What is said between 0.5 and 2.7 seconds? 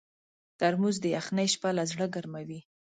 ترموز د یخنۍ شپه له زړه ګرمووي.